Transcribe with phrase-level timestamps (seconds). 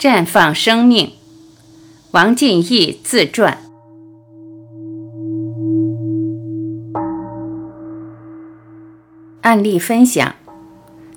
[0.00, 1.12] 绽放生命，
[2.12, 3.58] 王进义自传。
[9.42, 10.36] 案例分享：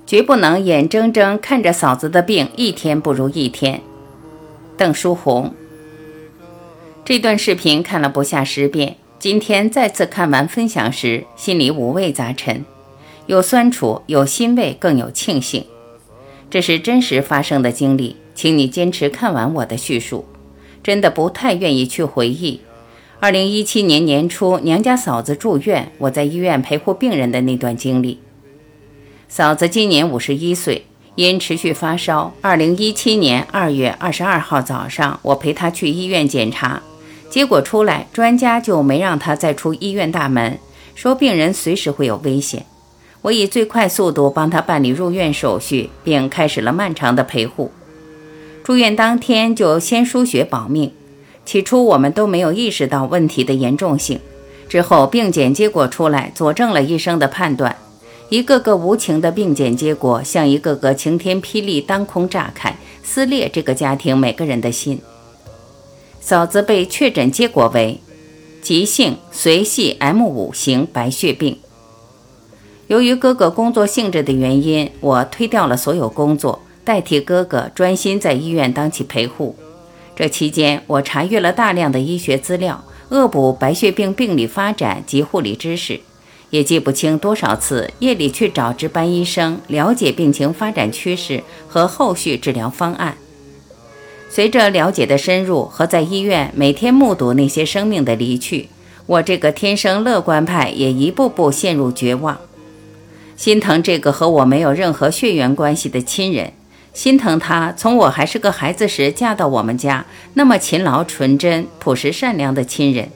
[0.04, 3.80] 绝不能眼睁睁看着嫂子的病一天不如一天。
[4.76, 5.54] 邓书红。
[7.06, 12.62] 这段视频看了不下十遍，今天再次看完分享时，心里五味杂陈，
[13.24, 15.64] 有酸楚，有欣慰，更有庆幸。
[16.50, 18.18] 这是真实发生的经历。
[18.34, 20.24] 请你坚持看完我的叙述，
[20.82, 22.60] 真的不太愿意去回忆。
[23.20, 28.18] 二零一七年年初，娘家嫂子住院，我在医院陪护病人的那段经历。
[29.28, 36.82] 嫂子今年五十一岁，因持续发烧，二零一七年二月二十二号早上，我陪她去医院检查，
[37.30, 40.58] 结果出来，专家就没让她再出医院大门，
[40.94, 42.66] 说病人随时会有危险。
[43.22, 47.70] 我以最快速度帮她办理入院手续，并开始了漫长的陪护。
[48.64, 50.90] 住院当天就先输血保命，
[51.44, 54.18] 起初我们都没有意识到问题的严重性。
[54.70, 57.76] 之后病检结果出来，佐证了医生的判断。
[58.30, 64.98] 一个个无情的病检结果，像一个个晴天霹雳，当空炸开，撕裂这个家庭每个人的心。
[66.22, 68.00] 嫂子被确诊结果为
[68.62, 71.58] 急性髓系 M 五型白血病。
[72.86, 76.62] 由于哥哥工作性质的原因，我推掉了所有工作。
[76.84, 79.56] 代替哥哥专心在医院当起陪护。
[80.14, 86.00] 这期间，我查阅了大量的医学资料，恶补白血病病理发展及护理知识，
[86.50, 93.16] 也记不清多少次夜里去找值班医生了解病情发展趋势和后续治疗方案。
[94.28, 98.68] 随着了解的深入和在医院每天目睹那些生命的离去，
[99.06, 102.38] 我这个天生乐观派也一步步陷入绝望，
[103.36, 106.52] 心疼这个和我没有任何血缘关系的亲人。
[106.94, 113.08] 心疼她从我还是个孩子时嫁到我们家，那么勤劳、纯真、朴实、善良的亲人；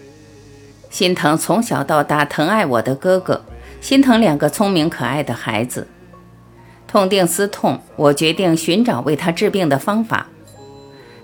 [0.91, 3.41] 心疼从小到大疼爱我的哥哥；
[3.81, 5.87] 心疼两个聪明可爱的孩子。
[6.88, 10.27] 痛定思痛，我决定寻找为他治病的方法。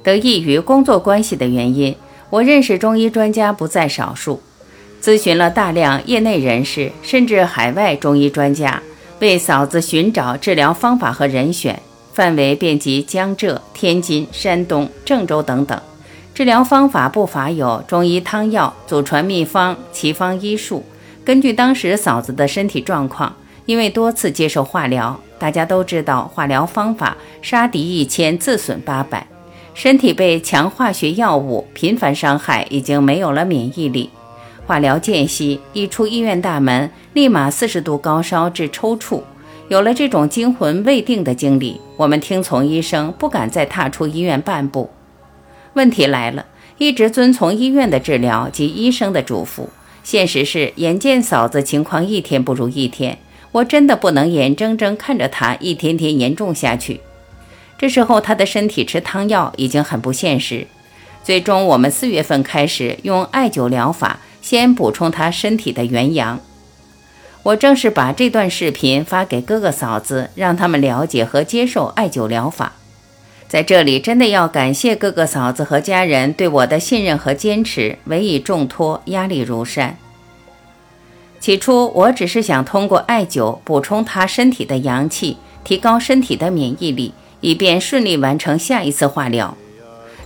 [0.05, 1.97] 得益于工作关系的原因，
[2.31, 4.41] 我认识中医专家不在少数，
[5.03, 8.81] 咨询了大量业内人士，甚至海外中医专家，
[9.19, 11.83] 为嫂子寻找治疗方法和人选。
[12.15, 15.77] 范围遍及江浙、天津、山东、郑州等等，
[16.33, 20.85] 治疗方法不乏有中医汤药、祖传秘方、奇方医术。
[21.25, 23.35] 根据当时嫂子的身体状况，
[23.67, 29.27] 因为多次接受化疗，大家都知道化疗方法杀敌一千，自损八百，
[29.75, 34.11] 身体被强化学药物频繁伤害，已经没有了免疫力。
[34.67, 39.21] 化疗间隙，一出医院大门，立马四十度高烧至抽搐。
[39.69, 44.91] 有了这种惊魂未定的经历，我们听从医生，不敢再踏出医院半步。
[45.73, 46.45] 问题来了，
[46.77, 49.69] 一直遵从医院的治疗及医生的嘱咐，
[50.03, 53.19] 现实是眼见嫂子情况一天不如一天，
[53.53, 57.01] 我真的不能眼睁睁看着她一天天严重下去。
[57.79, 60.67] 这时候她的身体吃汤药已经很不现实。
[61.23, 66.39] 最终，我们四月份开始用艾灸疗法，先补充她身体的元阳。
[67.45, 72.73] 我正是把这段视频发给哥哥嫂子，让他们了解和接受艾灸疗法。
[73.47, 79.99] 在这里，真的要感谢哥哥嫂子和家人对我的信任和坚持，委以重托，压力如山。
[81.39, 87.13] 起初，我只是想通过艾灸补充他身体的阳气，提高身体的免疫力，
[87.43, 89.55] 以便顺利完成下一次化疗。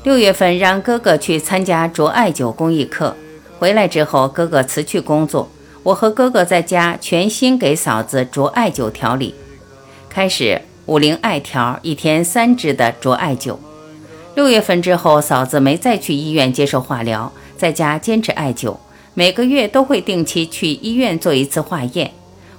[0.05, 3.17] 六月份让哥哥去参加卓艾灸公益课，
[3.59, 5.50] 回来之后，哥哥辞去工作。
[5.84, 9.34] 我和哥哥在家全心给嫂子着艾灸调理，
[10.09, 13.56] 开始五零艾条一天三支的着艾灸。
[14.34, 18.77] 六月份之后，嫂子没再去医院接受化疗，在家坚持艾灸，
[19.15, 22.12] 每个月都会定期去医院做一次化验，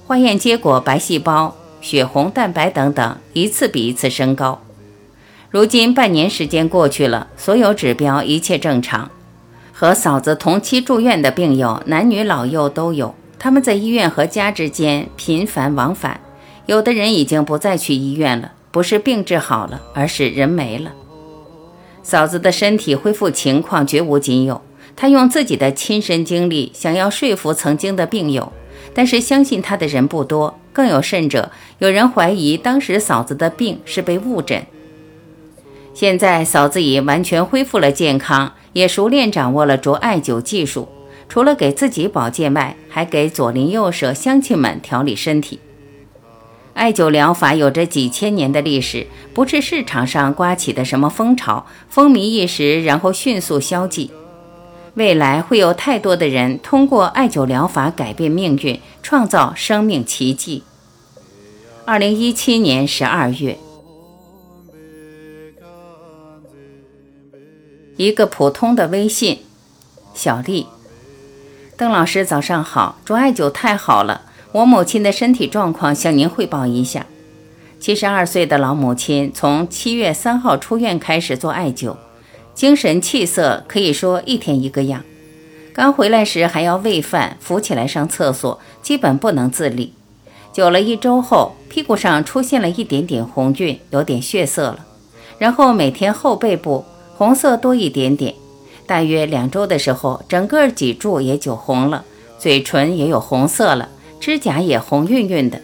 [0.05, 4.61] 化验结果白细胞、血红蛋白等等一次比一次升高。
[5.49, 9.09] 如今半年时间过去了，所有指标一切正常。
[9.71, 13.15] 和嫂子同期住院的病友，男女老幼都有。
[13.39, 16.19] 他们在医院和家之间频繁往返，
[16.65, 20.91] 有的人已经不再去医院了，不是病治好了，而是人没了。
[22.03, 24.61] 嫂子的身体恢复情况绝无仅有，
[24.95, 28.51] 她用自己的亲身经历想要说服曾经的病友，
[28.93, 34.65] 但是相信她的人不多，更有甚者，有人怀疑当时嫂子的病是被误诊。
[35.93, 38.53] 现在嫂子已完全恢复了健康。
[38.73, 40.87] 也熟练掌握了着艾灸技术，
[41.29, 45.59] 除了给自己保健外，还给左邻右舍乡亲们调理身体。
[46.73, 54.09] 艾灸疗法有着几千年的历史，不是市场上刮起的什么风潮，风靡一时，然后迅速消寂。
[54.95, 60.63] 未来会有太多的人通过艾灸疗法改变命运，创造生命奇迹。
[61.85, 63.57] 二零一七年十二月，
[67.97, 69.39] 一个普通的微信，
[70.13, 70.65] 小丽，
[71.79, 74.23] 邓老师早上好，做艾灸太好了。
[74.51, 77.05] 我母亲的身体状况向您汇报一下。
[77.79, 81.95] 七十二岁的老母亲从七月三号出院开始做艾灸，
[82.53, 85.05] 精神气色可以说一天一个样。
[85.73, 89.93] 刚回来时还要喂饭、扶起来上厕所，基本不能自理。
[90.53, 94.85] 灸了一周后，屁股上出现了一点点红晕，有点血色了。
[95.37, 96.83] 然后每天后背部
[97.15, 98.35] 红色多一点点。
[98.89, 102.03] 大约两周的时候，整个脊柱也酒红了，
[102.39, 103.87] 嘴唇也有红色了。
[104.19, 105.61] 指甲也红晕晕的，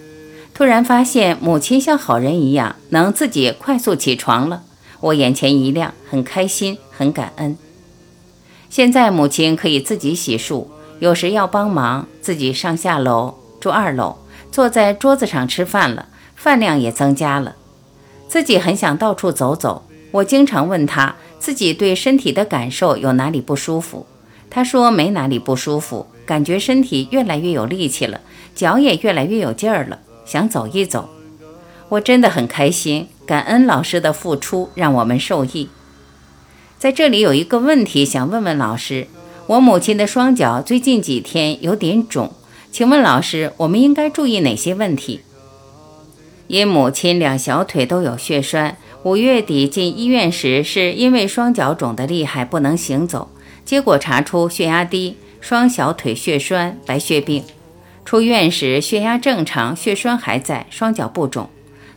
[0.54, 4.62] 突然发现母亲像好人一样，能自己快速起床了。
[5.00, 7.58] 我眼前一亮，很开心，很感恩。
[8.70, 10.68] 现在母亲可以自己洗漱，
[11.00, 14.18] 有时要帮忙，自己上下楼，住二楼，
[14.52, 17.56] 坐在桌子上吃饭了，饭量也增加了。
[18.28, 24.08] 自己很想到处走走，我经常问他自己对身体的感受有哪里不舒服，
[24.50, 28.22] 他说没哪里不舒服，感觉身体越来越有力气了。
[28.56, 31.08] 脚也越来越有劲儿了，想走一走。
[31.90, 35.70] 我真的很开心，感恩老师的付出，让我们受益。
[36.80, 39.06] 在这里有一个问题想问问老师：
[39.46, 42.34] 我母亲的双脚最近几天有点肿，
[42.72, 45.22] 请问老师，我们应该注意哪些问题？
[46.48, 53.30] 因母亲两小腿都有血栓，五月底进医院时是因为双脚肿得厉害，不能行走，
[53.64, 57.44] 结果查出血压低、双小腿血栓、白血病。
[58.04, 61.48] 出院时血压正常，血栓还在，双脚不肿。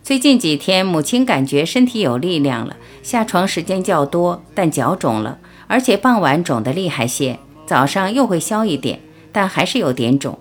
[0.02, 9.00] 最近几天，母亲感觉身体有力量了，下床时间较多，但脚肿了，而且傍晚肿得厉害些，早上又会消一点，
[9.32, 10.38] 但还是有点肿。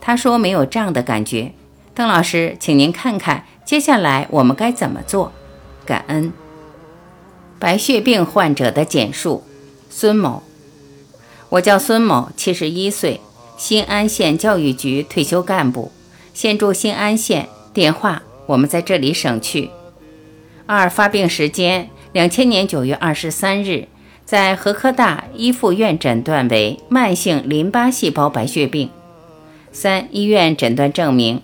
[0.00, 1.52] 她说没有胀的感觉。
[1.94, 5.32] 邓老师，请您看看接下来我们该怎么做？
[5.90, 6.32] 感恩。
[7.58, 9.42] 白血病患者的简述：
[9.90, 10.44] 孙某，
[11.48, 13.20] 我叫孙某，七十一岁。
[13.58, 15.90] 新安县教育局退休干部，
[16.32, 17.48] 现住新安县。
[17.74, 19.70] 电话我们在这里省去。
[20.66, 23.88] 二发病时间：两千年九月二十三日，
[24.24, 28.88] 在和科大一附院诊断为慢性淋巴细胞白血病。
[29.72, 31.42] 三医院诊断证明。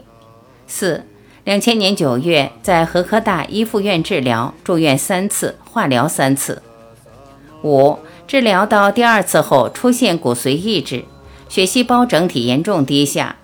[0.68, 1.04] 四
[1.46, 6.60] 两千年九月在河科大一附院治疗，住院三次，化疗三次。
[7.62, 11.04] 五治疗到第二次后出现骨髓抑制。
[11.48, 13.36] 血细胞整体严重低下，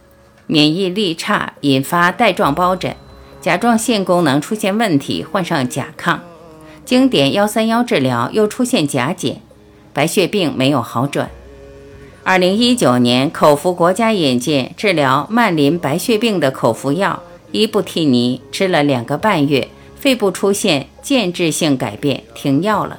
[0.48, 2.96] 免疫力差，引发带状疱疹，
[3.40, 6.18] 甲状腺功能出现问题，患上甲亢。
[6.84, 9.40] 经典幺三幺治疗，又出现甲减，
[9.92, 11.30] 白血病没有好转。
[12.24, 17.22] 二零一九年口服国家引进治疗慢淋白血病的口服药
[17.52, 22.98] 伊布替尼，吃了两个半月，肺部出现间质性改变，停药了。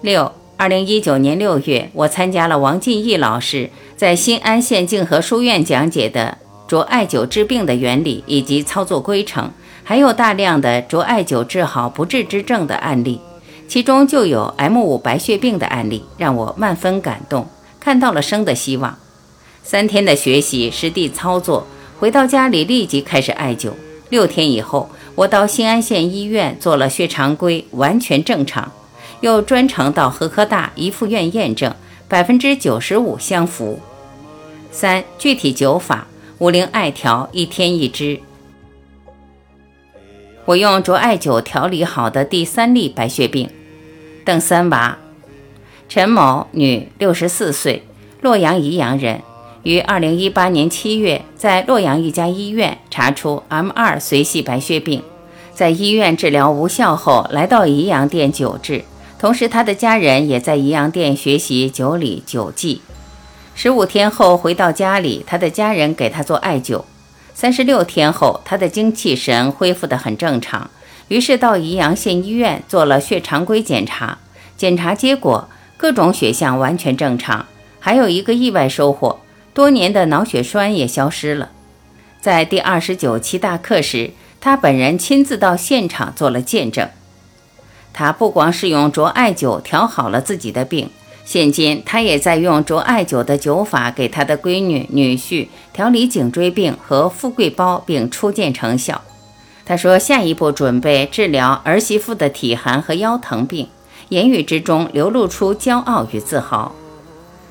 [0.00, 0.32] 六。
[0.58, 9.50] 二零一九年六月，我参加了王进义老师在新安县静和书院讲解的着艾灸治病的原理以及操作规程，
[9.84, 13.20] 还有大量的着艾灸治好不治之症的案例，
[13.68, 17.46] 其中就有 M 五白血病的案例，让我万分感动，
[17.78, 18.96] 看到了生的希望。
[19.62, 21.66] 三天的学习实地操作，
[21.98, 23.72] 回到家里立即开始艾灸。
[24.10, 28.70] 六天以后，我到新安县医院做了血常规，完全正常。
[29.20, 31.74] 又专程到河科大一附院验证，
[32.06, 33.80] 百分之九十五相符。
[34.70, 36.06] 三、具体灸法：
[36.38, 38.20] 五苓艾条一天一支。
[40.44, 43.48] 我用着艾灸调理好的第三例白血病。
[44.24, 44.98] 邓三娃，
[45.88, 47.86] 陈某，女，六十四岁，
[48.20, 49.22] 洛阳宜阳人，
[49.66, 55.02] 于二零一八年七月在洛阳一家医院查出 M 二髓系白血病，
[55.52, 58.84] 在医院治疗无效后，来到宜阳店灸治。
[59.18, 62.80] 同时，他的家人也在宜阳店学习灸理灸技。
[63.56, 66.84] 十五天后回到家里，他的家人给他做艾灸。
[67.34, 70.70] 三十六天后，他的精气神恢复得很正常，
[71.08, 74.18] 于是到宜阳县医院做了血常规检查。
[74.56, 77.46] 检查结果，各种血项完全正常。
[77.80, 79.18] 还有一个意外收获，
[79.56, 81.48] 多年的脑血栓也消失了。
[82.20, 86.86] 在第二十九期大课时，他本人亲自到现场做了见证。
[87.94, 90.90] 他不光是用着艾灸调好了自己的病，
[91.24, 99.00] 现今他也在用着艾灸的灸法给他的闺女、女婿调理颈椎病和富贵包，并初见成效。
[99.64, 103.68] 他说，下一步准备治疗儿媳妇的体寒和腰疼病，
[104.10, 106.74] 言语之中流露出骄傲与自豪。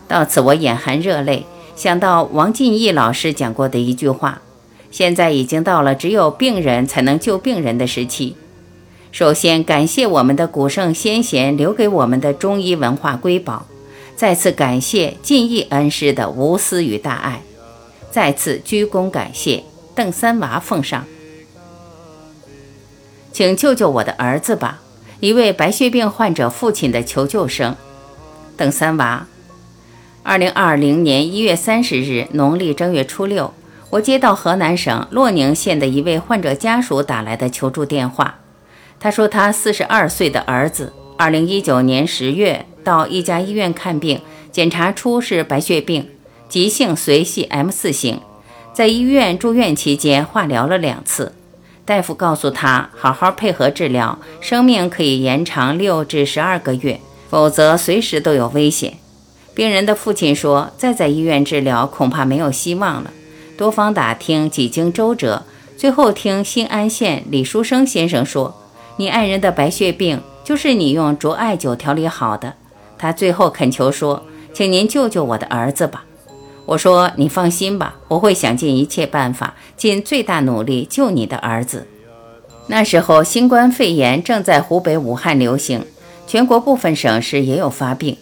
[0.07, 4.41] 到此，我眼含热泪，想到王进义老师讲过的一句话：
[4.89, 8.36] 现在已经到了只有病人才能救病人的时期。
[9.12, 13.65] 首先感谢我们的古圣先贤留给我们的中医文化瑰宝，
[14.15, 17.41] 再次感谢进义恩师的无私与大爱，
[18.10, 19.63] 再次鞠躬感谢
[19.94, 21.05] 邓三娃奉上，
[23.32, 24.82] 请救救我的儿子吧！
[25.22, 27.75] 一位白血病患者父亲的求救声。
[28.58, 29.27] 邓三娃，
[30.27, 33.53] 二零二零年一月三十日，农历正月初六，
[33.91, 38.39] 我接到河南省洛宁县的一位患者家属打来的求助电话。
[39.00, 44.20] 他说，他四十二岁的儿子，二零一九年十月到一家医院看病，
[44.51, 46.10] 检查出是白血病，
[46.50, 48.20] 急性髓系 M 四型，
[48.74, 51.34] 在医院住院期间化疗了两次，
[51.86, 58.98] 大夫告诉他好好配合治疗，生命可以延长六至十二个月，否则随时都有危险。
[59.55, 63.12] 病人的父亲说，再在医院治疗恐怕没有希望了，
[63.57, 65.43] 多方打听，几经周折，
[65.77, 68.62] 最后听新安县李书生先生说。
[68.97, 72.53] 你爱人的白血病就是你用着艾灸调理好的。
[72.97, 76.05] 他最后恳求说：“请您救救我的儿子吧。”
[76.65, 81.88] 我说：“你放心吧，我会想尽一切办法，尽最大努力救你的儿子。”
[82.67, 85.85] 那时候新冠肺炎正在湖北武汉流行，
[86.25, 88.17] 全国部分省市也有发病。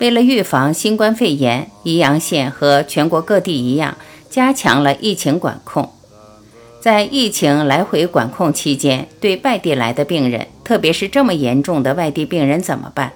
[0.00, 3.98] 为了预防新冠肺炎，宜阳县和全国各地一样，
[4.30, 5.92] 加强了疫情管控。
[6.80, 13.12] 在疫情来回管控期间，对外地来的病人，特别是这么严重的外地病人怎么办？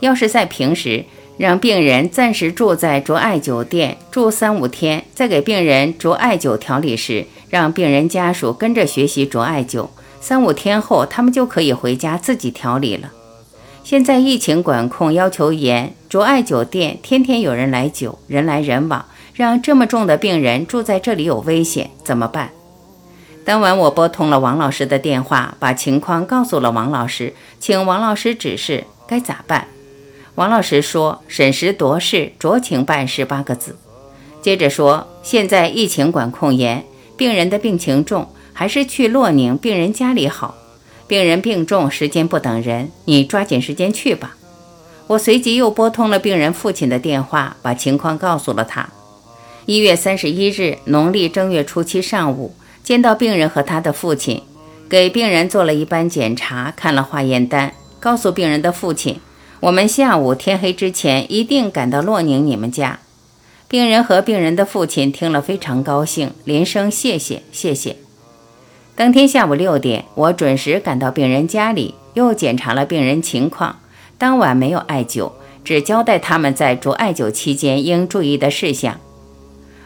[0.00, 1.04] 要是在平时
[1.36, 13.12] 让病人暂时住在卓艾酒店住三五天，再给病人卓艾灸调理时，让病人家属跟着学习卓艾灸，三五天后他们就可以回家自己调理了。
[13.84, 22.50] 现在疫情管控要求严，卓艾酒店天天有人来酒，人来人往，让这么重的病人住在这里有危险，怎么办？
[23.44, 29.66] 当晚，我拨通了王老师的电话，把情况告诉了王老师，请王老师指示该咋办。
[30.36, 33.76] 王老师说：“审时度势，酌情办事。”八个字。
[34.40, 36.84] 接着说：“现在疫情管控严，
[37.16, 40.54] 病人的病情重，还是去洛宁病人家里好。
[41.12, 44.34] 病人病重，时间不等人，你抓紧时间去吧。”
[45.08, 48.88] 我随即又拨通了病人父亲的电话，把情况告诉了他。
[49.66, 52.54] 一月三十一日，农历正月初七上午。
[52.82, 54.42] 见到病人和他的父亲，
[54.88, 59.20] 给病人做了一般检查，看了化验单，告诉病人的父亲
[59.60, 63.00] ：“我们下午天黑之前一定赶到洛宁你们家。”
[63.68, 68.01] 病人和病人的父亲听了非常高兴，连声谢谢谢谢。
[68.94, 73.80] 当天下午六点，我准时赶到病人家里，又检查了病人情况。
[74.18, 75.32] 当晚没有艾灸，
[75.64, 79.00] 只交代他们在做艾灸期间应注意的事项。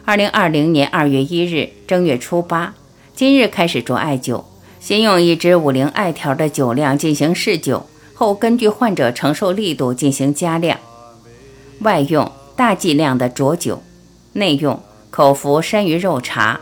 [0.05, 2.75] 二零二零年二月一日正月初八。
[3.15, 4.43] 今日开始做艾灸，
[4.81, 7.83] 先用一支五零艾条的灸量进行试灸，
[8.13, 10.79] 后根据患者承受力度进行加量。
[11.81, 13.79] 外用大剂量的浊灸，
[14.33, 14.79] 内用
[15.11, 16.61] 口服山萸肉茶。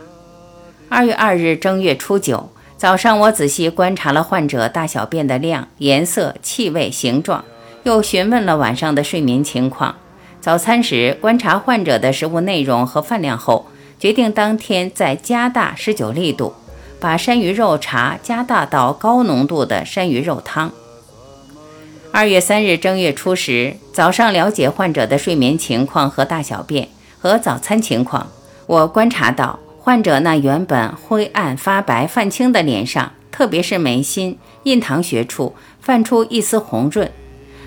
[0.95, 7.43] 二月二日正月初九早上，我仔细观察了患者大小便的量、颜色、气味、形状，
[7.83, 9.93] 又询问了晚上的睡眠情况。
[10.39, 13.65] 早餐时观察患者的食物内容和饭量后。
[13.99, 16.53] 决定当天再加大施灸力度，
[17.01, 20.71] 把山萸肉茶加大到高浓度的山萸肉汤。
[22.13, 26.87] 二月三日正月初十早上，了解患者的睡眠情况和大小便
[27.19, 28.27] 和早餐情况。
[28.67, 37.11] 我观察到患者那原本灰暗发白泛青的脸上，特别是眉心、印堂穴处泛出一丝红润，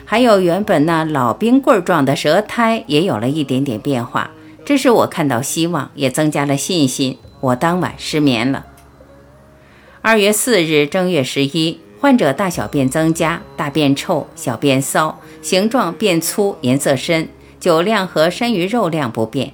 [0.05, 4.33] 还有原本那老冰棍状的舌苔也有了一点点变化。
[4.65, 7.19] 这使我看到希望，也增加了信心。
[7.39, 8.67] 我当晚失眠了。
[10.03, 17.29] 二月四日正月十一，患者大小便增加，大便臭，小便骚，形状变粗，颜色深，
[17.61, 19.53] 酒量和山萸肉量不变。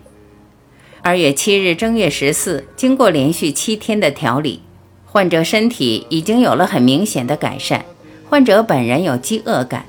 [1.06, 4.62] 二月七日正月十四，经过连续七天的调理，
[5.04, 7.84] 患者身体已经有了很明显的改善。
[8.30, 9.84] 患者本人有饥饿感，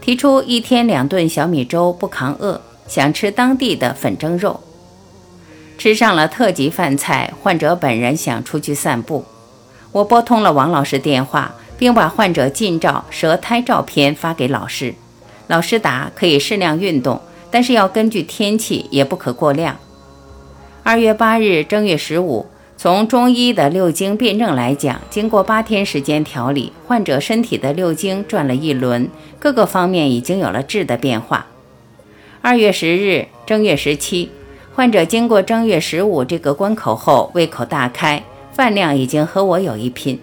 [0.00, 2.60] 提出一天两顿小米粥不扛饿。
[2.86, 4.60] 想吃当地的粉蒸肉，
[5.76, 9.24] 吃上了特级饭菜，患者本人想出去散步。
[9.90, 14.94] 我拨通了王老师电话，并把患者近照舌苔照片发给老师。
[15.48, 19.76] 老师答：可以适量运动，但是要根据天气，也不可过量。
[20.84, 22.46] 二月八日，正月十五，
[22.76, 29.08] 从中医的六经辩证来讲，经过八天时间调理，患者身体的六经转了一轮，
[29.38, 31.46] 各个方面已经有了质的变化。
[32.40, 34.30] 二月十日，正月十七，
[34.74, 40.18] 患者经过正月十五这个关口后，胃口大开，饭量已经和我有一拼。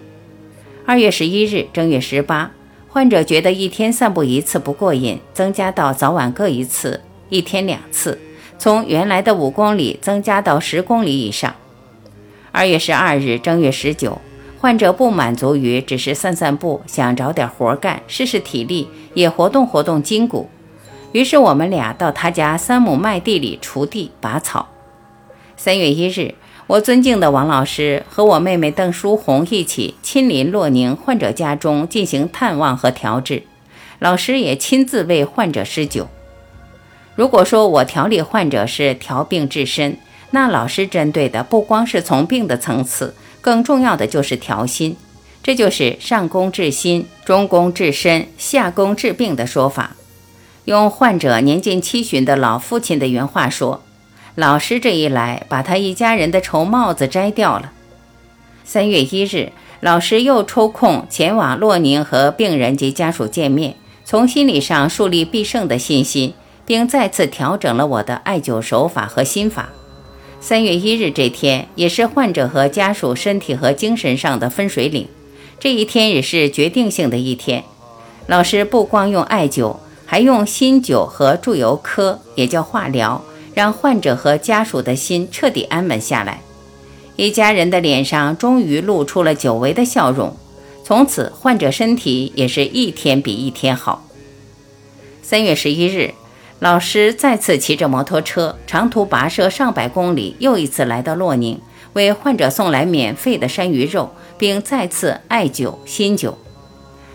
[0.86, 2.52] 二月十一日，正月十八，
[2.90, 7.00] 患者觉得一天散步一次不过瘾，增加到早晚各一次，
[7.30, 8.20] 一天两次，
[8.60, 11.56] 从原来的五公里增加到十公里以上。
[12.52, 14.20] 二月十二日，正月十九，
[14.60, 20.50] 患者不满足于只是散散步，想找点活干，试试体力，也活动活动筋骨。
[21.14, 24.68] 于是我们俩到他家三亩麦地里锄地拔草。
[25.56, 26.36] 三月一日，
[26.68, 33.44] 我尊敬的王老师和我妹妹邓淑红一起亲临洛宁患者家中进行探望和调治，
[34.00, 36.08] 老师也亲自为患者施灸。
[37.20, 39.98] 如果说我调理患者是调病治身，
[40.32, 44.96] 那老师针对的不光是从病的层次，更重要的就是调心，
[45.44, 49.98] 这就是上工治心，中工治身，下工治病的说法。
[50.64, 53.84] 用患者年近七旬的老父亲的原话说
[54.36, 57.74] ：“老师这一来，把他一家人的愁帽子摘掉了。”
[58.64, 66.34] 三月一日，老师又抽空前往洛宁和病人及家属见面，从心理上树立必胜的信心，
[66.70, 69.70] 并再次调整了我的艾灸手法和心法。
[70.40, 75.08] 三月一日这天，也是患者和家属身体和精神上的分水岭，
[75.60, 77.64] 这一天也是决定性的一天。
[78.28, 79.78] 老师不光用艾灸。
[80.12, 83.24] 还用心灸和注油科，也叫化疗，
[83.54, 86.42] 让患者和家属的心彻底安稳下来。
[87.16, 90.36] 一家人的脸上终于露出了久违的笑容。
[90.84, 94.04] 从此，患者身体也是一天比一天好。
[95.22, 96.16] 三月十一日，
[96.60, 101.60] 老师再次骑着摩托车长途跋涉上百公里，又一次来到洛宁，
[101.94, 106.34] 为患者送来免费的山鱼肉，并再次艾灸新灸。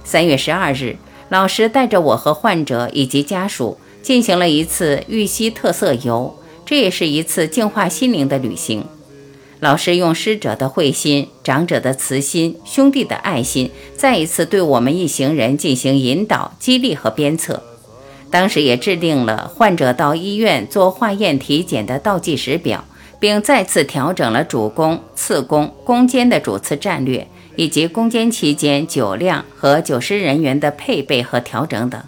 [0.02, 0.96] 三月十二日。
[1.30, 8.84] 老师带着我和患者以及家属进行了一次玉溪特色游，这也是一次净化心灵的旅行。
[9.58, 17.62] 老师用师者的慧心、长者的慈心、兄弟的爱心，再一次对我们一行人进行引导、激励和鞭策。
[18.34, 22.84] 当时也制定了患者到医院做化验体检的倒计时表，
[23.20, 27.28] 并再次调整了主攻、次攻、攻坚的主次战略。
[27.56, 32.02] 以及攻坚期间酒量和酒师人员的配备和调整等。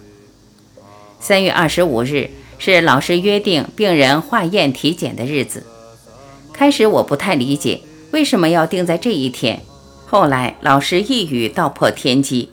[1.21, 5.65] 三月二十五日是老师约定病人化验体检的日子。
[6.51, 7.79] 开始我不太理解
[8.11, 9.61] 为什么要定在这一天，
[10.05, 12.49] 后来老师一语道破天机：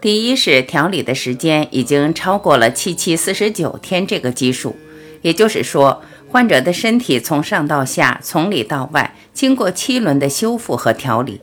[0.00, 4.76] 第一是调理的时间已经超过了七七四十九天这个基数，
[5.20, 11.42] 也就是说患者的身体从上到下、从里到外经过七轮的修复和调理。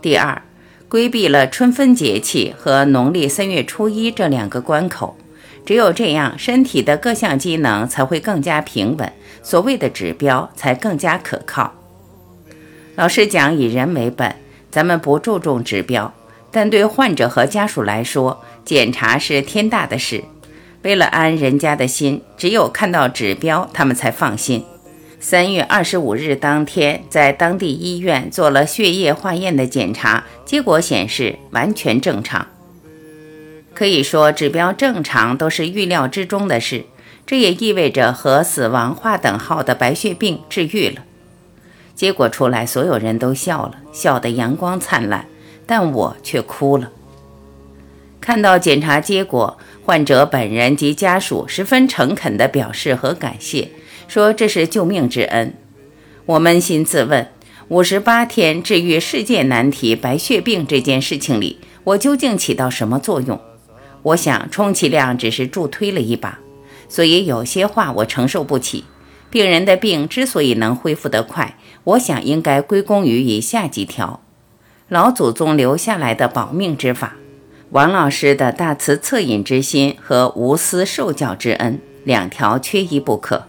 [0.00, 0.40] 第二，
[0.88, 5.18] 规避了春分节气和农历三月初一这两个关口，
[5.66, 11.74] 只有这样，身体的各项机能才会更加平稳，所谓的指标才更加可靠。
[12.96, 14.36] 老师讲以人为本，
[14.70, 16.14] 咱们不注重指标，
[16.54, 20.22] 但对患者和家属来说，检查是天大的事。
[20.82, 24.64] 为了安人家的心，只有看到指标，他们才放心。
[25.18, 32.46] 三月二十五日当天，在当地医院做了血液化验的检查，结果显示完全正常。
[33.74, 36.84] 可以说，指标正常都是预料之中的事。
[37.26, 41.02] 这也意味着和死亡划等号的白血病治愈了。
[41.96, 45.26] 结果出来，所有人都笑了，笑得阳光灿烂，
[45.66, 46.90] 但我却哭了。
[48.20, 53.68] 看到检查结果，患者本人及家属十分诚恳地表示和感谢。
[54.08, 55.54] 说这是救命之恩。
[56.26, 57.28] 我扪心自问，
[57.68, 63.40] 五十八天治愈世界难题白血病这件事情里，我究竟起到什么作用？
[64.02, 66.38] 我想，充其量只是助推了一把。
[66.88, 68.84] 所以有些话我承受不起。
[69.30, 74.20] 病人的病之所以能恢复得快，我想应该归功于以下几条：
[74.94, 77.16] 老祖宗留下来的保命之法，
[77.70, 83.48] 王老师的大慈恻隐之心和无私受教之恩，两条缺一不可。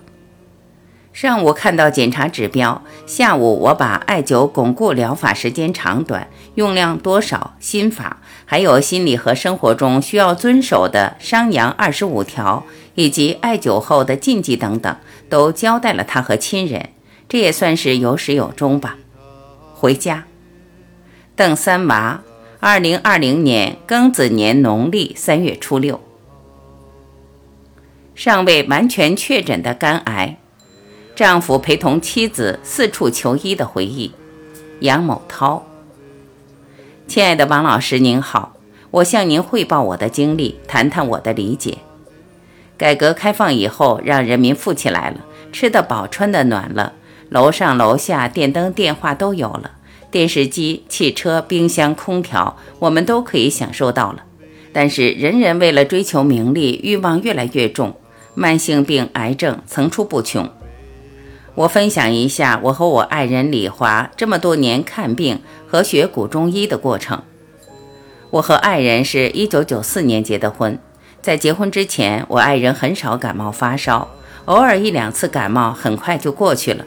[1.14, 12.64] 上午看到检查指标，下午我把艾灸巩固疗法时间长短、用量多少、心法，还有心理和生活中需要遵守的商阳二十五条，
[12.96, 14.98] 以及艾灸后的禁忌等等，
[15.30, 16.90] 都交代了他和亲人，
[17.30, 18.98] 这也算是有始有终吧。
[19.76, 20.24] 回家，
[21.38, 22.22] 邓三娃，
[22.62, 26.00] 二零二零年庚子年农历三月初六。
[28.16, 30.38] 尚未完全确诊的肝癌。
[31.14, 34.14] 丈夫陪同妻子四处求医的回忆。
[34.80, 35.66] 杨某涛，
[37.06, 38.54] 亲爱的王老师您好，
[38.92, 41.80] 我向您汇报我的经历，谈谈我的理解。
[42.78, 45.18] 改革开放以后，让人民富起来了，
[45.52, 46.94] 吃得饱，穿得暖了，
[47.28, 49.72] 楼上楼下电灯电话都有了，
[50.16, 54.24] 电视机、汽车、冰箱、空调，我们都可以享受到了。
[54.72, 57.94] 但是人人为了追求名利，欲望越来越重，
[58.34, 60.50] 慢性病、癌症层出不穷。
[61.56, 67.22] 我分享一下我和我爱人李华这么多年看病和学古中医的过程。
[68.30, 70.80] 我和爱人是一九九四年结的婚，
[71.22, 74.08] 在结婚之前，我爱人很少感冒发烧，
[74.46, 76.86] 偶尔一两次感冒很快就过去了。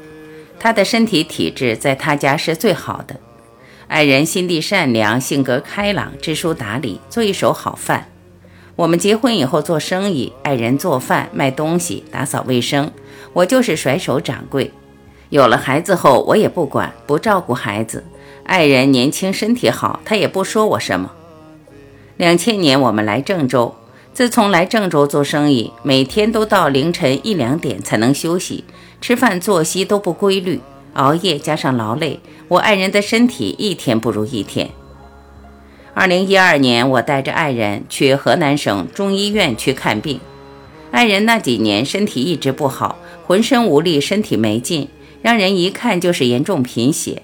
[0.61, 3.17] 他的身体体质在他家是最好的。
[3.87, 8.11] 爱人心地善良，性格开朗，知书达理，做一手好饭。
[8.77, 12.91] 我们结婚以后做生意，爱人做饭、卖东西、打扫卫生。
[13.33, 14.73] 我就是甩手掌柜，
[15.31, 18.05] 有了孩子后，我也不管不照顾孩子。
[18.45, 21.13] 爱人年轻身体好，他也不说我什么。
[22.17, 23.75] 两千年我们来郑州，
[24.13, 28.65] 自从来郑州做生意，每天都到凌晨一两点才能休息，
[29.01, 30.61] 吃饭作息都不规律，
[30.95, 34.71] 熬夜加上劳累，我爱人的身体一天不如一天。
[35.95, 40.21] 二零一二年，我带着爱人去河南省中医院去看病，
[40.91, 42.99] 爱人那几年身体一直不好。
[43.27, 44.89] 浑身无力，身体没劲，
[45.21, 47.23] 让人一看就是严重贫血。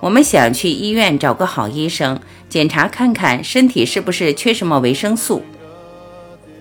[0.00, 5.42] 我们想去医院找个好医生检查看看身体是不是缺什么维生素。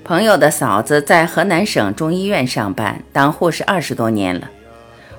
[0.07, 4.49] 朋友的嫂子在河南省中医院上班，当护士二十多年了。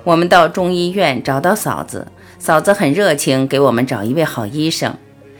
[0.02, 2.06] 我们到中医院找到嫂子，
[2.38, 4.94] 嫂子很热情，给我们找一位好医生。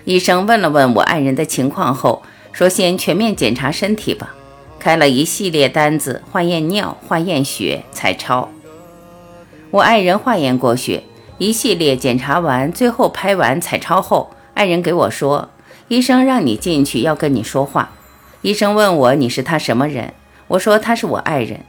[0.04, 4.34] 医生问了问我爱人的情况后，说先全面检查身体吧。
[4.78, 8.50] 开了一系列单子，化验尿、化验血、彩超。
[9.70, 11.04] 我爱人化验过血，
[11.38, 15.48] 一系列检查完，最后拍完彩超后，爱人给我说
[15.88, 17.92] ：“医生让你进去，要跟你说话。”
[18.48, 20.14] 医生问我：“你是他什么人？”
[20.48, 21.60] 我说：“他是我爱人。”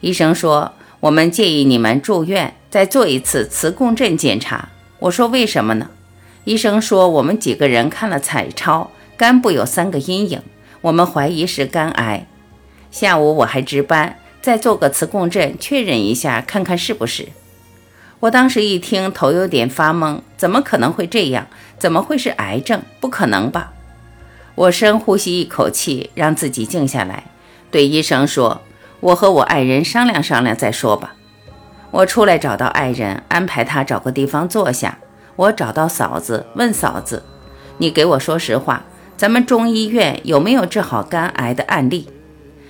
[0.00, 5.90] 医生说：“我们建议你们住院，再做一次磁共振检查。”我说：“为什么呢？”
[6.44, 10.40] 医生说：“我们几个人看了彩超，肝部有三个阴影，
[10.80, 12.26] 我们怀疑是肝癌。”
[12.90, 17.28] 下午我还值班，再做个磁共振确认一下，看看是不是。
[18.20, 21.48] 我当时一听头有点发懵，怎么可能会这样？
[21.78, 22.80] 怎么会是癌症？
[23.00, 23.74] 不可能吧！
[24.54, 27.24] 我深呼吸一口气，让自己静下来，
[27.70, 28.60] 对医生说
[29.00, 31.14] ：“我和我爱人商量商量再说吧。”
[31.90, 34.98] 我出来找到爱人，安排他找个地方坐下。
[35.36, 37.22] 我找到嫂子，问嫂子
[37.78, 38.84] ：“你给我说实话，
[39.16, 42.08] 咱们中医院有没有治好肝癌的案例？”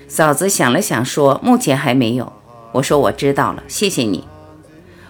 [0.07, 2.33] 嫂子想了想，说：“目前还没有。”
[2.73, 4.27] 我说：“我知道了，谢谢你。”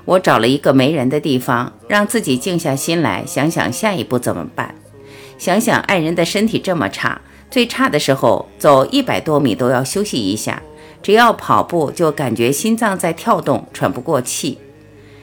[0.05, 4.75] 我找了一个没人的地方，让自己静下心来，想想下一步怎么办。
[5.43, 10.63] 想想爱人的身体这么差，最差的时候走一百多米都要休息一下，
[11.03, 14.59] 只要跑步就感觉心脏在跳动，喘不过气。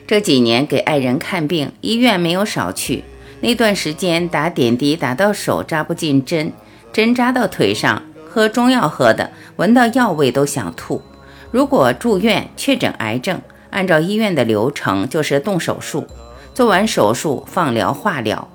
[0.05, 3.05] 这几年给爱人看病，医院没有少去。
[3.39, 6.51] 那段时间打点滴打到手扎不进针，
[6.91, 8.03] 针扎到腿上。
[8.29, 11.01] 喝中药喝的，闻到药味都想吐。
[11.49, 16.05] 如果住院确诊癌症，按照医院的流程就是动手术，
[16.53, 18.49] 做完手术放疗、化疗。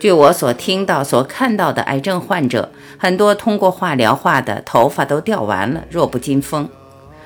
[0.00, 6.66] 据我所听到、所看到的癌症患者，很多通过化疗化的头发都掉完了，弱不禁风。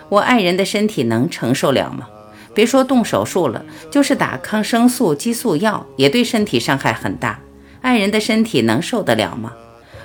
[0.08, 2.08] 我爱人的身体能承受了吗？
[2.52, 7.38] 别说动手术了，就是打抗生素、激素药，也对身体伤害很大。
[7.80, 9.52] 爱人的身体能受得了吗？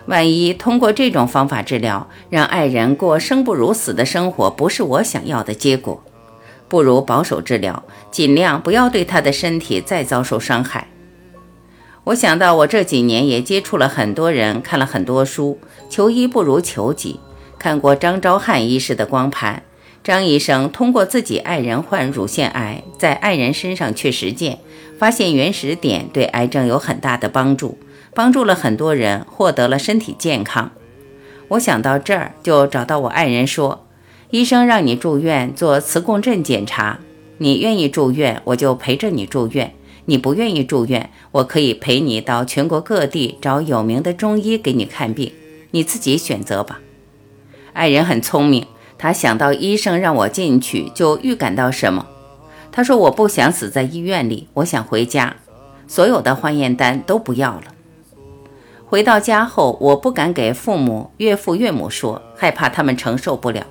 [0.06, 6.04] 万一通过这种方法治疗，让爱人过生不如死的生活，不是我想要的结果，
[6.68, 10.88] 不如保守治疗，尽量不要对他的身体再遭受伤害。
[12.06, 15.60] 我想到我这几年也接触了很多人，看了很多书，
[15.90, 17.20] 求医不如求己。
[17.60, 19.64] 看过张昭汉医师的光盘，
[20.04, 24.60] 张医生通过自己爱人患乳腺癌，在爱人身上去实践，
[24.98, 27.78] 发现原始点对癌症有很大的帮助。
[28.12, 30.72] 帮助了很多人获得了身体健康。
[31.50, 33.86] 我想到这儿，就找到我爱人说
[34.32, 37.00] ：“医生让你住院做磁共振检查，
[37.38, 39.70] 你愿意住院，我就陪着你住院；
[40.10, 45.32] 你不愿意住院，我可以陪你到全国各地找有名的中医给你看病，
[45.70, 46.82] 你自己选择吧。”
[47.74, 48.66] 爱人很聪明，
[48.98, 52.08] 他想到医生让我进去，就预感到什么。
[52.72, 55.36] 他说：“我不想死在医院里，我想回家，
[55.88, 57.76] 所有的化验单都不要了。”
[58.90, 63.68] 回到家后，我不敢给父母、岳父、岳母说，害怕他们承受不了。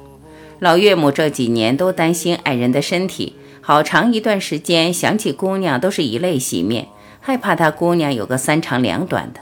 [0.60, 3.34] 老岳母这几年都担心爱人的身体，
[3.68, 6.88] 好长一段时间想起姑娘都是以泪洗面，
[7.20, 9.40] 害怕她姑娘有个三长两短的。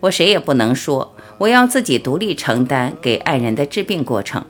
[0.00, 4.44] 我谁也不能说，我要自己独立承担给爱人的治病过程。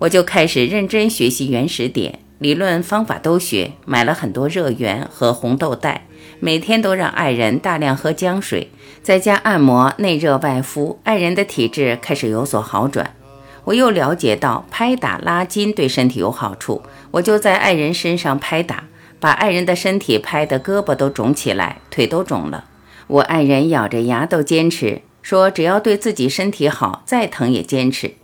[0.00, 6.06] 我就开始认真学习原始点，理论方法都学，买了很多热源和红豆袋，
[6.40, 8.68] 每天都让爱人大量喝姜水，
[9.02, 13.16] 在家按摩内热外敷，爱人的体质开始有所好转。
[13.64, 18.84] 我又了解到拍打拉筋对身体有好处，我就在爱人身上拍打，
[19.18, 22.66] 把爱人的身体拍得胳膊都肿起来，腿都肿了。
[23.06, 28.14] 我爱人咬着牙都坚持，说只要对自己身体好，再疼也坚持。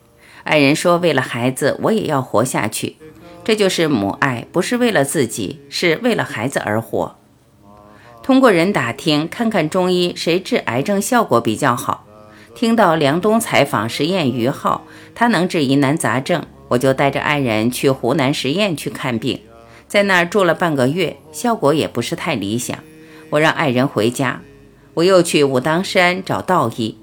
[0.44, 2.96] 爱人说为了孩子，我也要活下去。
[3.42, 7.16] 这就是母爱，不是为了自己，是为了孩子而活。
[8.22, 12.07] 通过人打听，看看中医谁治癌症效果比较好。
[12.54, 14.84] 听到梁冬采访实验于浩，
[15.14, 19.40] 他能治疑难杂症，我就带着爱人去湖南实验去看病，
[19.88, 22.78] 在那儿住了半个月，效果也不是太理想。
[23.30, 24.42] 我让爱人回家，
[24.94, 26.96] 我又去武当山找道医。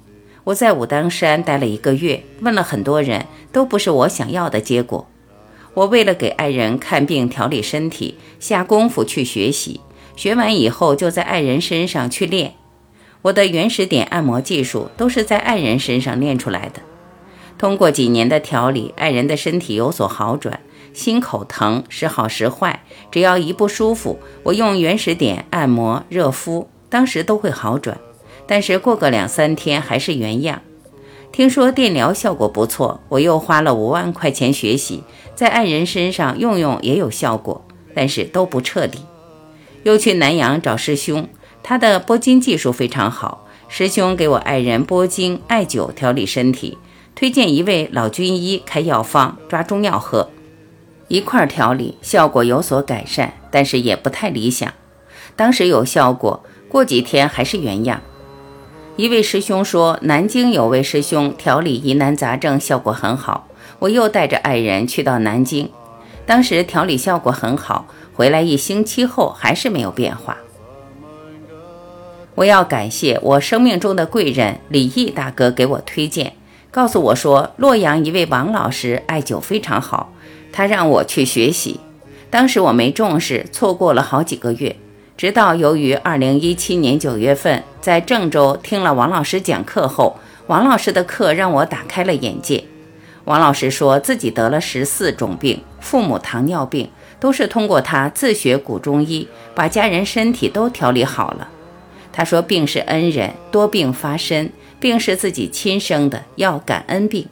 [0.44, 5.08] 我在武当山待了一个月，问了很多人，都不是我想要的结果。
[5.74, 9.82] 我为了给爱人看病调理身体，下功夫去学习，
[10.16, 12.54] 学完以后就在爱人身上去练。
[13.28, 16.82] 我的原始点按摩技术都是在爱人身上练出来的。
[17.58, 20.62] 通过几年的调理，爱人的身体有所好转，
[20.94, 27.98] 心口疼时好时坏，只要一不舒服，我用原始点按摩热敷，当时都会好转。
[28.48, 30.62] 但是过个两三天还是原样。
[31.34, 35.04] 听说电疗效果不错，我又花了五万块钱学习，
[35.36, 39.00] 在爱人身上用用也有效果，但是都不彻底。
[39.84, 41.28] 又去南阳找师兄。
[41.70, 46.78] 他的拨筋技术非常好，师兄给我爱人拨筋、艾灸调理身体，
[47.14, 50.30] 推荐一位老军医开药方，抓中药喝，
[51.10, 54.74] 一块调理，效果有所改善，但是也不太理想。
[55.36, 58.00] 当时有效果，过几天还是原样。
[58.96, 63.46] 一位师兄说，南京有位师兄调理疑难杂症效果很好，
[63.80, 65.70] 我又带着爱人去到南京，
[66.26, 70.38] 当时调理效果很好，回来一星期后还是没有变化。
[72.38, 76.34] 我要感谢我生命中的贵人李毅大哥给我推荐，
[76.70, 80.14] 告诉我说洛阳一位王老师艾灸非常好，
[80.54, 81.80] 他让我去学习。
[82.30, 84.76] 当时我没重视，错过了好几个月。
[85.18, 92.64] 直到由于2017年9月份在郑州听了王老师讲课后，王老师的课让我打开了眼界。
[93.24, 96.88] 王老师说自己得了十四种病，父母糖尿病，
[97.20, 101.48] 都是通过他自学古中医，把家人身体都调理好了。
[102.18, 104.50] 他说：“病是恩人，多病发身，
[104.80, 107.28] 病是自己亲生的，要感恩病。”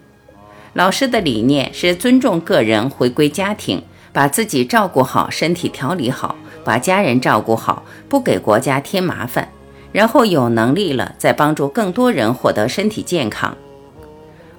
[0.74, 3.82] 老师的理念是尊重个人，回归家庭，
[4.14, 9.50] 把自己照顾好，身体调理好，把家人照顾好，不给国家添麻烦，
[9.92, 13.58] 然后有能力了再帮助更多人获得身体健康。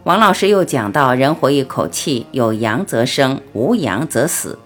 [0.03, 4.59] 王老师又讲到：人活一口气，有阳则生，无阳则死。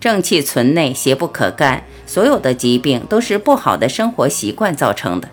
[0.00, 1.84] 正气存内，邪不可干。
[2.06, 5.28] 所有的疾病都是不好的生活习惯造成的。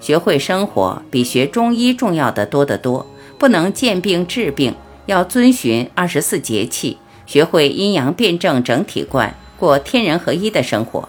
[0.00, 3.06] 学会生活比学中医重要的多得多。
[3.38, 11.08] 不能见病治病，要遵循二十四节气，学会阴阳辩证整体观，过天人合一的生活。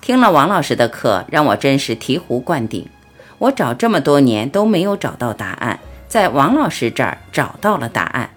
[0.00, 2.88] 听了王老师的课，让我真是醍醐灌顶。
[3.36, 8.30] 我找这么多年都没有找到答案，在王老师这儿找到了答案。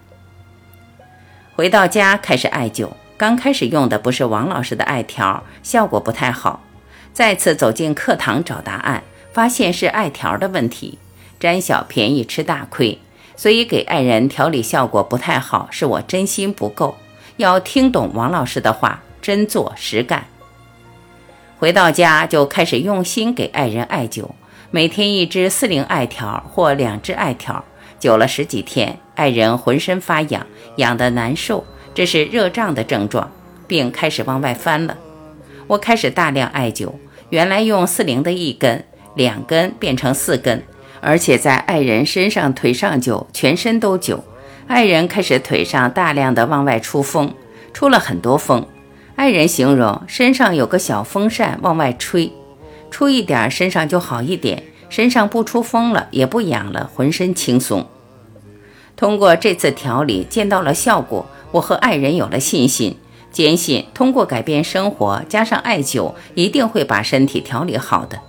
[1.55, 2.89] 回到家开始艾灸。
[3.19, 6.63] 刚开始用的不是王老师的艾条，效果不太好。
[7.12, 9.03] 再次走进课堂找答案，
[9.34, 10.97] 发现是艾条的问题。
[11.38, 12.97] 占小便宜吃大亏，
[13.36, 16.95] 所以给爱人调理效果不太好，是我真心不够。
[17.36, 20.25] 要听懂王老师的话，真做实干。
[21.58, 24.29] 回到家就开始用心给爱人艾灸，
[24.71, 27.65] 每天一支四零艾条或两支艾条，
[27.99, 31.65] 灸了十几天，爱人浑身发痒，痒得难受。
[31.93, 33.32] 这是热胀的症状，
[33.67, 34.97] 并开始往外翻了。
[35.67, 36.93] 我开始大量艾灸，
[37.30, 38.84] 原来用四零的一根、
[39.15, 40.63] 两根变成四根，
[41.02, 44.19] 而且在爱人身上、腿上灸，全身都灸。
[44.67, 47.34] 爱人开始腿上大量的往外出风，
[47.73, 48.65] 出了很多风。
[49.15, 52.32] 爱人形容身上有个小风扇往外吹，
[52.89, 57.86] 出一点身上就好一点，身上不出风了，也不痒了，浑身轻松。
[58.95, 61.25] 通过这次调理，见到了效果。
[61.52, 62.98] 我和爱人有了信心，
[63.32, 68.20] 坚信通过改变生活加上艾灸，一定会把身体调理好的。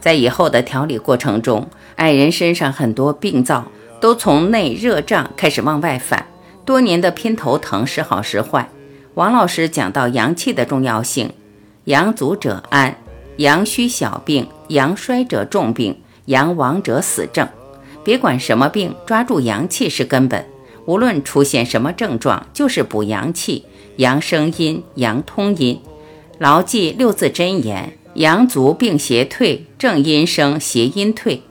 [0.00, 3.64] 在以后的调理过程中，爱人身上很多病灶
[4.00, 6.26] 都从内热胀开始往外反，
[6.64, 8.68] 多年的偏头疼时好时坏？
[9.14, 11.32] 王老师讲到阳气的重要性，
[11.84, 12.96] 阳足者安，
[13.38, 17.48] 阳虚小病，阳衰者重病，阳亡者死症。
[18.04, 20.46] 别管什么病，抓住阳气是根本。
[20.88, 25.78] 无论出现什么症状，就是补阳气，阳生阴，阳通阴。
[26.38, 31.42] 牢记六字真言：阳足病邪退，正阴生邪阴退。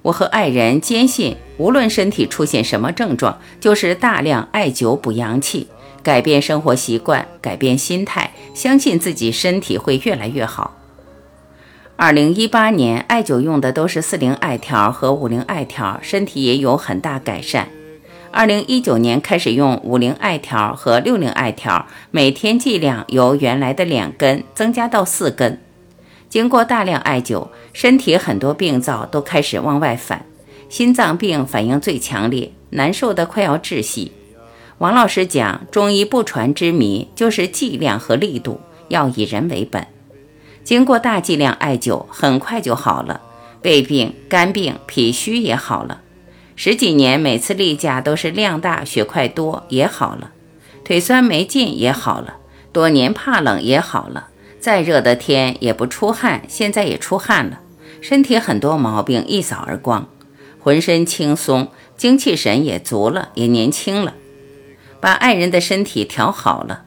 [0.00, 5.66] 我和爱人坚信，无论身体出现什么症状，就是大量艾灸补阳气。
[6.02, 10.74] 改变生活习惯，改变心态，相信自己身体会越来越好。
[11.96, 17.68] 二零一八年，艾灸用的都是四零艾条和五零艾条，身体也有很大改善。
[18.32, 25.60] 二零一九年开始用五零艾条和六零艾条，每天剂量由原来的两根增加到四根。
[26.28, 30.24] 经过大量艾灸，身体很多病灶都开始往外反，
[30.68, 34.12] 心脏病反应最强烈，难受的快要窒息。
[34.78, 39.84] 王老师讲，中医不传之谜就是剂量和力度要以人为本。
[40.62, 43.20] 经过大剂量艾灸，很快就好了。
[43.64, 46.00] 胃病、肝病、脾虚也好了。
[46.62, 50.32] 十几年每次例假都是量大血块多也好了。
[50.84, 52.36] 腿酸没劲也好了。
[52.70, 54.28] 多年怕冷也好了。
[54.58, 57.60] 再热的天也不出汗，现在也出汗了。
[58.02, 60.06] 身体很多毛病一扫而光，
[60.58, 64.12] 浑身轻松，精气神也足了，也年轻了。
[65.00, 66.82] 把爱人的身体调好了，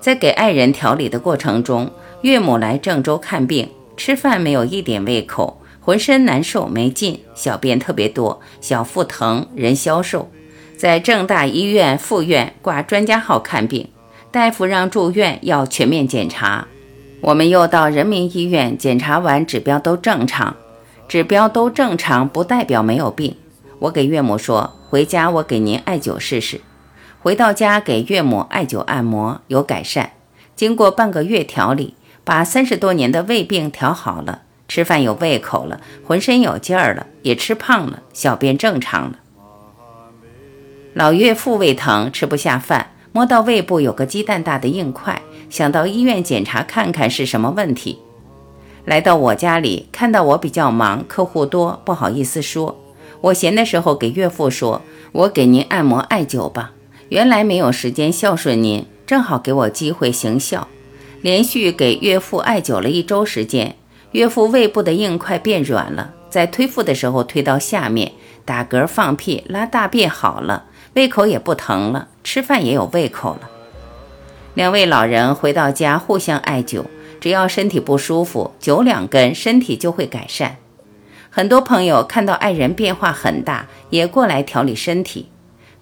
[0.00, 10.30] 在给爱人调理的过程中，岳母来郑州看病，吃饭没有一点胃口，浑身难受没劲，小便特别多，小腹疼，人消瘦，
[10.76, 13.88] 在郑大医院附院挂专家号看病，
[14.30, 16.68] 大夫让住院要全面检查，
[17.20, 20.56] 我们又到人民医院检查完，指标都正常，
[21.08, 23.36] 指标都正常不代表没有病。
[23.80, 26.60] 我给岳母说，回家我给您艾灸试试。
[27.20, 30.12] 回到家给岳母艾灸按摩有改善，
[30.54, 34.42] 经过半个月调理，把三十多年的胃病调好了，
[34.74, 39.18] 吃饭有胃口了，浑身有劲儿了，也吃胖了，小便正常了。
[40.94, 47.98] 老岳父胃疼，吃不下饭，摸到胃部有个鸡蛋大的硬块，想到医院检查看看是什么问题。
[48.86, 52.82] 来到我家里，看到我比较忙，客户多，不好意思说。
[53.20, 54.80] 我闲的时候给岳父说
[55.12, 56.72] ：“我给您按摩艾灸吧。”
[57.10, 60.66] 原来没有时间孝顺您，正好给我机会行孝，
[61.20, 63.76] 连续给岳父艾灸了一周时间，
[64.12, 68.12] 岳父胃部的硬块变软了，在推腹的时候推到下面，
[68.44, 73.48] 打嗝、放屁、拉大便好了，胃口也不疼了，吃饭也有胃口了。
[74.52, 76.84] 两位老人回到家互相艾灸，
[77.20, 80.56] 只要身体不舒服，灸两根身体就会改善。
[81.30, 85.30] 很多朋友看到爱人变化很大，也过来调理身体。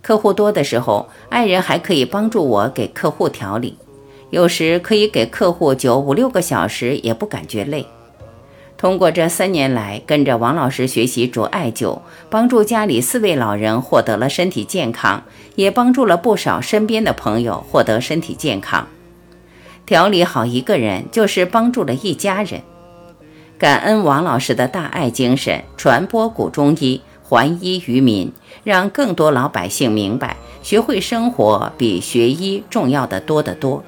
[0.00, 3.76] 客户多的时候，爱人还可以帮助我给客户调理，
[4.30, 7.84] 有时可以给客户灸五六个小时，也不感觉累。
[8.80, 15.22] 通过这三年来跟着王老师学习煮艾灸，帮助家里四位老人获得了身体健康，
[15.54, 18.88] 也帮助了不少身边的朋友获得身体健康。
[19.84, 22.62] 调理好一个人，就是帮助了一家人。
[23.58, 27.02] 感恩王老师的大爱精神，传播古中医。
[27.22, 28.32] 还医于民，
[28.64, 33.84] 让更多老百姓明白，学会生活比学医重要的多得多。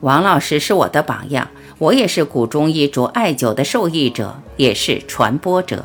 [0.00, 5.84] 王老师是我的榜样，我也是古中医主艾灸的受益者，也是传播者。